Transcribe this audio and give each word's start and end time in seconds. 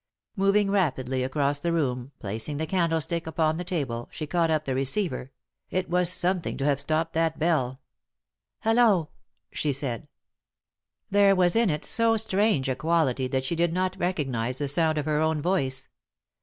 Moving 0.35 0.71
rapidly 0.71 1.21
across 1.21 1.59
the 1.59 1.71
room, 1.71 2.11
placing 2.17 2.57
the 2.57 2.65
candlestick 2.65 3.27
upon 3.27 3.57
the 3.57 3.63
table, 3.63 4.09
she 4.11 4.25
caught 4.25 4.49
up 4.49 4.65
the 4.65 4.73
receiver— 4.73 5.31
it 5.69 5.91
was 5.91 6.11
something 6.11 6.57
to 6.57 6.65
have 6.65 6.79
stopped 6.79 7.13
that 7.13 7.37
bell." 7.37 7.81
Hullo 8.63 8.97
1" 8.97 9.07
she 9.61 9.71
said. 9.71 10.07
There 11.11 11.35
was 11.35 11.55
in 11.55 11.69
it 11.69 11.85
so 11.85 12.17
strange 12.17 12.67
a 12.67 12.75
quality 12.75 13.27
that 13.27 13.45
she 13.45 13.55
did 13.55 13.73
not 13.73 13.95
recognise 13.99 14.57
the 14.57 14.67
sound 14.67 14.97
of 14.97 15.05
her 15.05 15.19
own 15.21 15.39
voice. 15.39 15.87